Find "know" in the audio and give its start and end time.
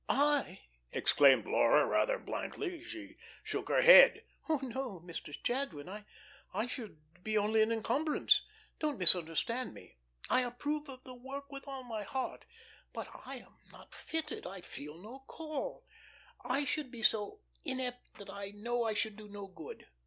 18.55-18.83